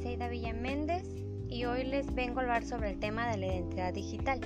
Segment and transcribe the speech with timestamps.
[0.00, 1.04] Briseida Villaméndez
[1.50, 4.40] y hoy les vengo a hablar sobre el tema de la identidad digital.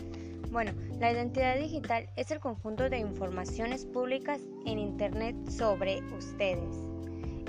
[0.50, 6.74] Bueno, la identidad digital es el conjunto de informaciones públicas en Internet sobre ustedes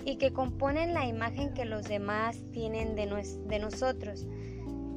[0.05, 3.07] y que componen la imagen que los demás tienen de,
[3.47, 4.27] de nosotros.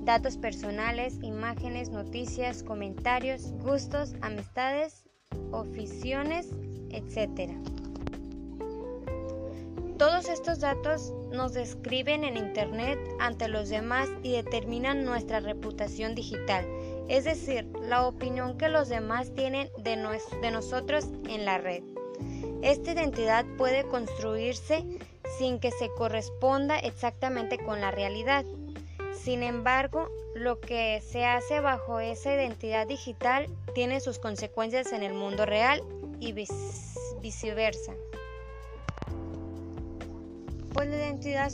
[0.04, 5.08] Datos personales, imágenes, noticias, comentarios, gustos, amistades,
[5.54, 6.50] aficiones,
[6.90, 7.52] etc.
[9.96, 16.66] Todos estos datos nos describen en Internet ante los demás y determinan nuestra reputación digital,
[17.08, 19.96] es decir, la opinión que los demás tienen de,
[20.40, 21.82] de nosotros en la red.
[22.62, 24.84] Esta identidad puede construirse
[25.38, 28.44] sin que se corresponda exactamente con la realidad.
[29.14, 35.14] Sin embargo, lo que se hace bajo esa identidad digital tiene sus consecuencias en el
[35.14, 35.82] mundo real
[36.20, 36.32] y
[37.20, 37.94] viceversa.
[40.72, 41.50] Pues la identidad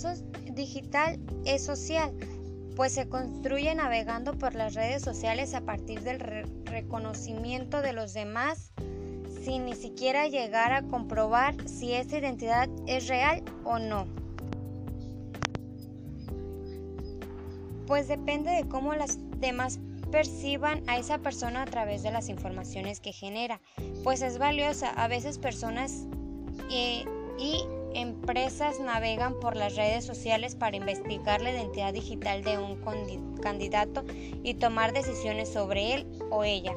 [0.52, 2.12] digital es social,
[2.76, 6.20] pues se construye navegando por las redes sociales a partir del
[6.64, 8.72] reconocimiento de los demás
[9.44, 14.06] sin ni siquiera llegar a comprobar si esa identidad es real o no.
[17.86, 19.78] Pues depende de cómo las demás
[20.10, 23.60] perciban a esa persona a través de las informaciones que genera,
[24.02, 24.88] pues es valiosa.
[24.90, 26.06] A veces personas
[26.70, 27.04] y
[27.94, 32.76] empresas navegan por las redes sociales para investigar la identidad digital de un
[33.40, 34.04] candidato
[34.42, 36.74] y tomar decisiones sobre él o ella.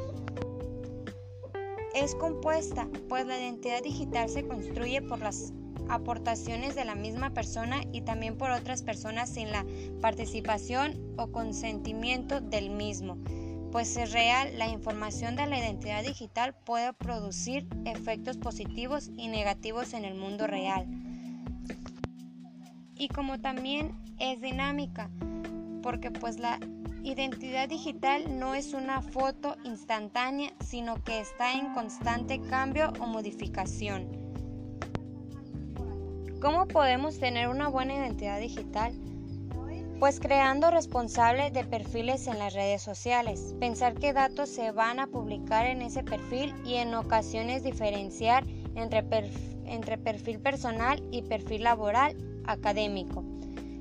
[1.93, 5.53] Es compuesta, pues la identidad digital se construye por las
[5.89, 9.65] aportaciones de la misma persona y también por otras personas sin la
[10.01, 13.17] participación o consentimiento del mismo.
[13.71, 19.93] Pues es real, la información de la identidad digital puede producir efectos positivos y negativos
[19.93, 20.87] en el mundo real
[22.99, 25.09] y como también es dinámica,
[25.83, 26.59] porque pues la
[27.03, 34.07] identidad digital no es una foto instantánea, sino que está en constante cambio o modificación.
[36.41, 38.93] ¿Cómo podemos tener una buena identidad digital?
[39.99, 45.07] Pues creando responsables de perfiles en las redes sociales, pensar qué datos se van a
[45.07, 48.43] publicar en ese perfil y en ocasiones diferenciar
[48.75, 49.03] entre,
[49.65, 52.15] entre perfil personal y perfil laboral
[52.45, 53.23] académico.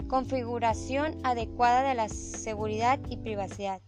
[0.09, 3.83] Configuración adecuada de la seguridad y privacidad.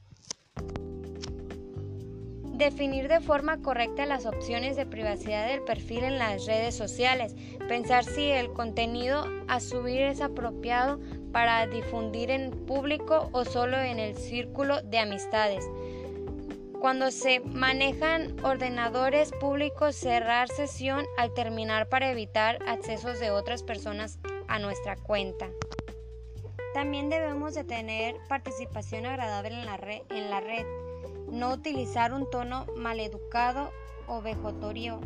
[2.58, 7.36] Definir de forma correcta las opciones de privacidad del perfil en las redes sociales.
[7.68, 10.98] Pensar si el contenido a subir es apropiado
[11.32, 15.64] para difundir en público o solo en el círculo de amistades.
[16.80, 24.20] Cuando se manejan ordenadores públicos, cerrar sesión al terminar para evitar accesos de otras personas
[24.46, 25.48] a nuestra cuenta.
[26.74, 29.66] También debemos de tener participación agradable en
[30.30, 30.66] la, red,
[31.28, 33.72] no utilizar un tono maleducado
[34.06, 35.00] o vejotorio,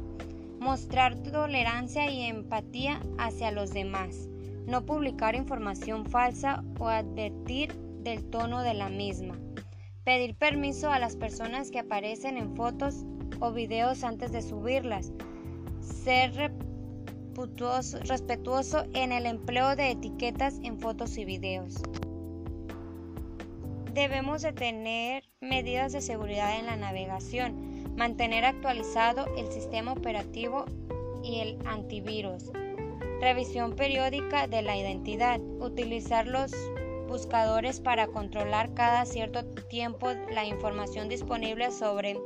[0.58, 4.28] mostrar tolerancia y empatía hacia los demás,
[4.66, 9.38] no publicar información falsa o advertir del tono de la misma,
[10.04, 13.04] pedir permiso a las personas que aparecen en fotos
[13.40, 15.12] o videos antes de subirlas,
[15.80, 16.52] ser
[18.08, 21.82] respetuoso en el empleo de etiquetas en fotos y videos.
[23.94, 30.64] Debemos de tener medidas de seguridad en la navegación, mantener actualizado el sistema operativo
[31.22, 32.50] y el antivirus,
[33.22, 36.50] revisión periódica de la identidad, utilizar los
[37.06, 42.18] buscadores para controlar cada cierto tiempo la información disponible sobre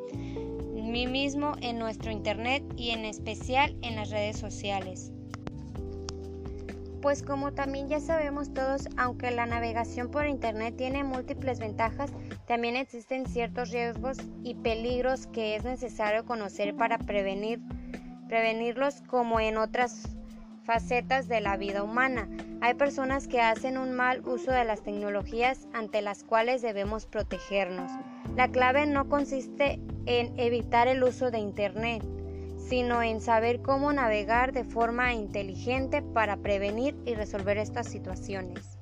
[0.73, 5.13] mí mismo en nuestro Internet y en especial en las redes sociales.
[7.03, 12.11] Pues como también ya sabemos todos, aunque la navegación por Internet tiene múltiples ventajas,
[12.47, 17.61] también existen ciertos riesgos y peligros que es necesario conocer para prevenir,
[18.29, 20.16] prevenirlos como en otras
[20.67, 22.29] facetas de la vida humana.
[22.61, 27.91] Hay personas que hacen un mal uso de las tecnologías ante las cuales debemos protegernos.
[28.37, 32.03] La clave no consiste en evitar el uso de Internet,
[32.59, 38.77] sino en saber cómo navegar de forma inteligente para prevenir y resolver estas situaciones.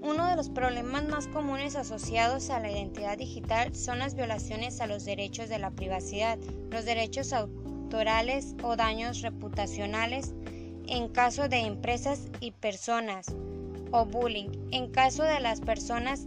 [0.00, 4.86] Uno de los problemas más comunes asociados a la identidad digital son las violaciones a
[4.86, 6.38] los derechos de la privacidad,
[6.70, 7.32] los derechos
[7.94, 10.34] autorales o daños reputacionales
[10.88, 13.26] en caso de empresas y personas,
[13.92, 16.26] o bullying en caso de las personas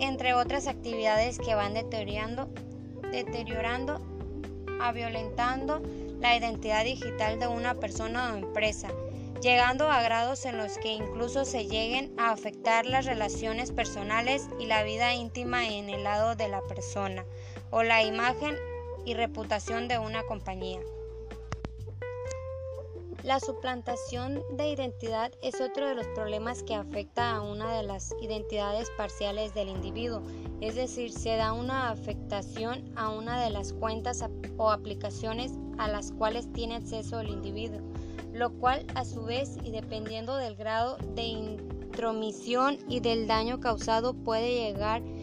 [0.00, 2.50] entre otras actividades que van deteriorando,
[3.12, 4.04] deteriorando
[4.80, 5.80] a violentando
[6.18, 8.88] la identidad digital de una persona o empresa.
[9.40, 14.66] llegando a grados en los que incluso se lleguen a afectar las relaciones personales y
[14.66, 17.24] la vida íntima en el lado de la persona
[17.70, 18.56] o la imagen
[19.06, 20.80] y reputación de una compañía.
[23.22, 28.14] La suplantación de identidad es otro de los problemas que afecta a una de las
[28.20, 30.22] identidades parciales del individuo,
[30.60, 34.24] es decir, se da una afectación a una de las cuentas
[34.58, 37.80] o aplicaciones a las cuales tiene acceso el individuo,
[38.32, 44.14] lo cual a su vez y dependiendo del grado de intromisión y del daño causado
[44.14, 45.15] puede llegar a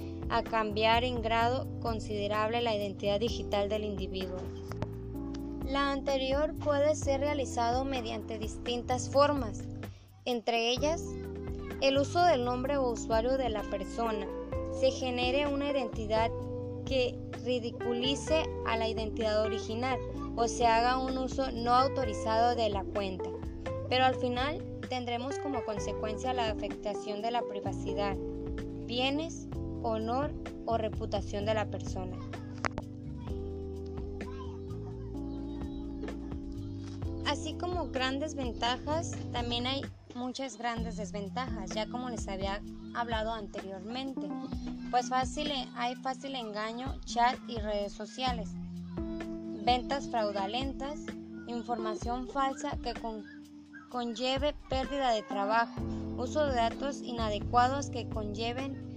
[0.50, 4.40] cambiar en grado considerable la identidad digital del individuo.
[5.66, 9.64] La anterior puede ser realizado mediante distintas formas,
[10.26, 11.04] entre ellas
[11.82, 14.28] el uso del nombre o usuario de la persona.
[14.80, 16.32] Se genere una identidad
[16.86, 20.00] que ridiculice a la identidad original
[20.36, 23.30] o se haga un uso no autorizado de la cuenta.
[23.90, 28.16] Pero al final tendremos como consecuencia la afectación de la privacidad,
[28.86, 29.48] bienes,
[29.84, 30.32] honor
[30.66, 32.18] o reputación de la persona.
[37.28, 39.82] Así como grandes ventajas, también hay
[40.16, 42.62] muchas grandes desventajas, ya como les había
[42.94, 44.30] hablado anteriormente.
[44.92, 48.50] Pues fácil, hay fácil engaño, chat y redes sociales,
[49.66, 51.00] ventas fraudulentas,
[51.48, 52.94] información falsa que
[53.90, 55.82] conlleve pérdida de trabajo,
[56.18, 58.93] uso de datos inadecuados que conlleven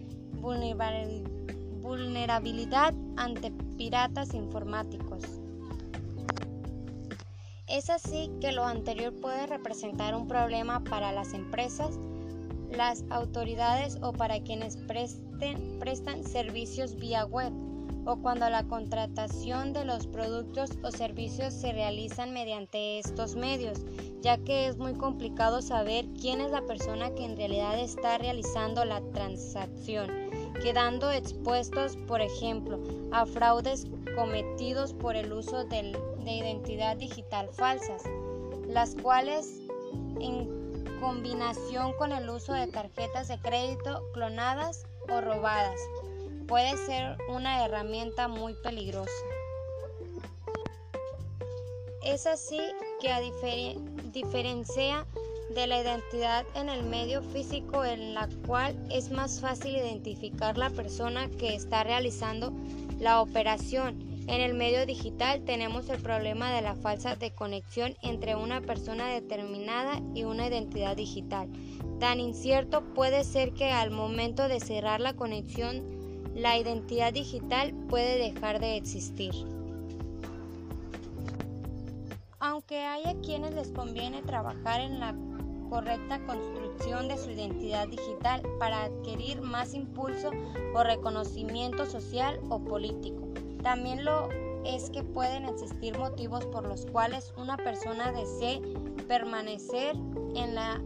[1.81, 5.23] vulnerabilidad ante piratas informáticos.
[7.69, 11.99] Es así que lo anterior puede representar un problema para las empresas,
[12.71, 17.53] las autoridades o para quienes presten, prestan servicios vía web
[18.07, 23.81] o cuando la contratación de los productos o servicios se realizan mediante estos medios,
[24.23, 28.85] ya que es muy complicado saber quién es la persona que en realidad está realizando
[28.85, 30.26] la transacción,
[30.63, 32.79] quedando expuestos, por ejemplo,
[33.13, 38.03] a fraudes cometidos por el uso del de identidad digital falsas,
[38.67, 39.61] las cuales
[40.21, 40.67] en
[41.01, 45.79] combinación con el uso de tarjetas de crédito clonadas o robadas
[46.49, 49.11] puede ser una herramienta muy peligrosa.
[52.03, 52.61] Es así
[53.01, 55.05] que a diferencia
[55.55, 60.71] de la identidad en el medio físico en la cual es más fácil identificar la
[60.71, 62.53] persona que está realizando
[62.99, 68.35] la operación en el medio digital tenemos el problema de la falsa de conexión entre
[68.35, 71.49] una persona determinada y una identidad digital.
[72.01, 75.85] Tan incierto puede ser que al momento de cerrar la conexión,
[76.35, 79.33] la identidad digital puede dejar de existir.
[82.41, 85.15] Aunque hay a quienes les conviene trabajar en la
[85.69, 90.31] correcta construcción de su identidad digital para adquirir más impulso
[90.75, 93.29] o reconocimiento social o político.
[93.63, 94.29] También lo
[94.65, 98.61] es que pueden existir motivos por los cuales una persona desee
[99.07, 99.95] permanecer
[100.35, 100.83] en, la,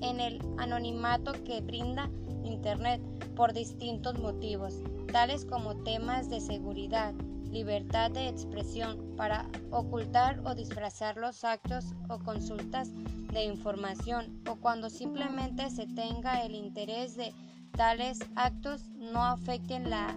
[0.00, 2.08] en el anonimato que brinda
[2.44, 3.00] Internet
[3.34, 4.80] por distintos motivos,
[5.12, 7.12] tales como temas de seguridad,
[7.50, 12.90] libertad de expresión para ocultar o disfrazar los actos o consultas
[13.36, 17.34] de información o cuando simplemente se tenga el interés de
[17.76, 20.16] tales actos no afecten la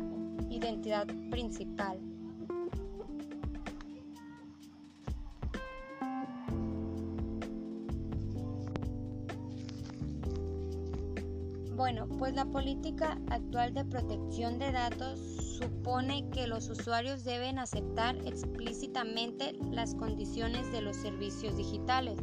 [0.50, 2.00] identidad principal.
[11.76, 15.20] Bueno, pues la política actual de protección de datos
[15.60, 22.18] supone que los usuarios deben aceptar explícitamente las condiciones de los servicios digitales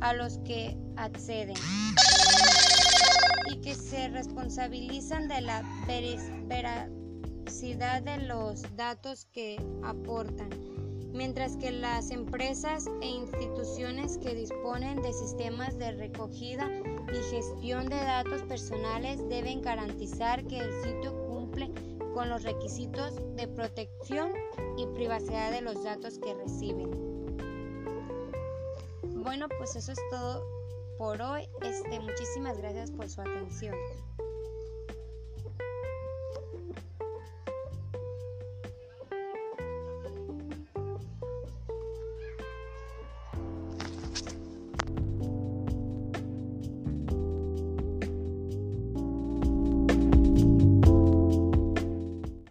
[0.00, 1.56] a los que acceden
[3.50, 10.50] y que se responsabilizan de la veracidad de los datos que aportan,
[11.12, 16.68] mientras que las empresas e instituciones que disponen de sistemas de recogida
[17.12, 21.70] y gestión de datos personales deben garantizar que el sitio cumple
[22.14, 24.32] con los requisitos de protección
[24.78, 27.13] y privacidad de los datos que reciben.
[29.24, 30.46] Bueno, pues eso es todo
[30.98, 31.48] por hoy.
[31.62, 33.74] Este, muchísimas gracias por su atención.